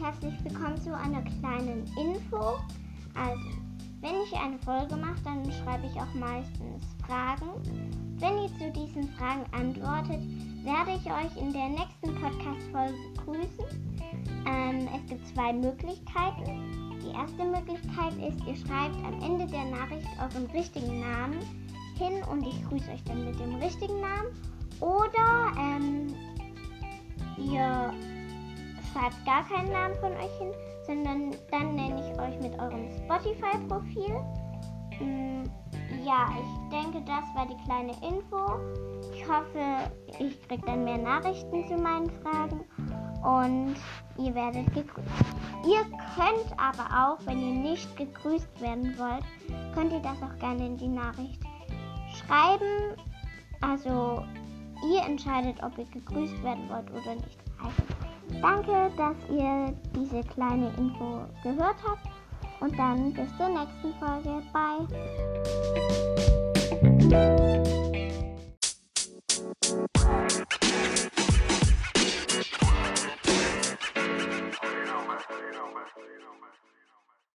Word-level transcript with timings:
herzlich 0.00 0.32
willkommen 0.44 0.80
zu 0.80 0.96
einer 0.96 1.20
kleinen 1.20 1.84
Info. 1.98 2.58
Also, 3.14 3.50
wenn 4.00 4.14
ich 4.24 4.32
eine 4.32 4.58
Folge 4.60 4.96
mache, 4.96 5.20
dann 5.24 5.44
schreibe 5.52 5.86
ich 5.86 6.00
auch 6.00 6.14
meistens 6.14 6.84
Fragen. 7.06 7.50
Wenn 8.18 8.38
ihr 8.38 8.48
zu 8.58 8.70
diesen 8.72 9.10
Fragen 9.10 9.44
antwortet, 9.52 10.22
werde 10.64 10.92
ich 10.92 11.04
euch 11.04 11.42
in 11.42 11.52
der 11.52 11.68
nächsten 11.68 12.14
Podcast-Folge 12.18 12.94
grüßen. 13.26 13.92
Ähm, 14.46 14.88
es 14.96 15.06
gibt 15.10 15.26
zwei 15.28 15.52
Möglichkeiten. 15.52 16.98
Die 17.04 17.14
erste 17.14 17.44
Möglichkeit 17.44 18.14
ist, 18.26 18.40
ihr 18.46 18.56
schreibt 18.56 18.96
am 19.04 19.20
Ende 19.22 19.46
der 19.46 19.66
Nachricht 19.66 20.08
euren 20.18 20.46
richtigen 20.52 21.00
Namen 21.00 21.40
hin 21.98 22.22
und 22.30 22.46
ich 22.46 22.66
grüße 22.66 22.90
euch 22.90 23.04
dann 23.04 23.26
mit 23.26 23.38
dem 23.38 23.56
richtigen 23.56 24.00
Namen. 24.00 24.28
Oder 24.80 25.52
ähm, 25.58 25.89
schreibt 28.92 29.24
gar 29.24 29.44
keinen 29.44 29.72
Namen 29.72 29.94
von 29.96 30.12
euch 30.12 30.38
hin, 30.38 30.52
sondern 30.86 31.30
dann 31.50 31.74
nenne 31.74 32.00
ich 32.00 32.18
euch 32.18 32.40
mit 32.40 32.58
eurem 32.58 32.88
Spotify-Profil. 33.04 34.14
Mm, 35.00 35.44
ja, 36.04 36.28
ich 36.40 36.70
denke, 36.70 37.02
das 37.02 37.24
war 37.34 37.46
die 37.46 37.62
kleine 37.64 37.92
Info. 38.06 38.58
Ich 39.12 39.28
hoffe, 39.28 39.90
ich 40.18 40.40
kriege 40.48 40.62
dann 40.66 40.84
mehr 40.84 40.98
Nachrichten 40.98 41.66
zu 41.66 41.76
meinen 41.76 42.10
Fragen 42.22 42.64
und 43.22 43.76
ihr 44.18 44.34
werdet 44.34 44.66
gegrüßt. 44.72 45.08
Ihr 45.66 45.82
könnt 46.14 46.58
aber 46.58 46.84
auch, 46.90 47.26
wenn 47.26 47.38
ihr 47.38 47.70
nicht 47.70 47.96
gegrüßt 47.96 48.60
werden 48.60 48.96
wollt, 48.98 49.24
könnt 49.74 49.92
ihr 49.92 50.00
das 50.00 50.22
auch 50.22 50.36
gerne 50.38 50.66
in 50.66 50.76
die 50.76 50.88
Nachricht 50.88 51.40
schreiben. 52.14 52.96
Also 53.60 54.24
ihr 54.90 55.02
entscheidet, 55.02 55.62
ob 55.62 55.76
ihr 55.76 55.84
gegrüßt 55.84 56.42
werden 56.42 56.68
wollt 56.70 56.90
oder 56.90 57.14
nicht. 57.14 57.38
Also 57.62 58.09
Danke, 58.40 58.90
dass 58.96 59.16
ihr 59.30 59.74
diese 59.94 60.22
kleine 60.22 60.72
Info 60.78 61.26
gehört 61.42 61.76
habt 61.86 62.08
und 62.60 62.78
dann 62.78 63.12
bis 63.12 63.28
zur 63.36 63.48
nächsten 63.48 63.94
Folge. 63.98 64.42
Bye. 64.52 64.86
Thank 66.70 67.12
you. 67.12 67.90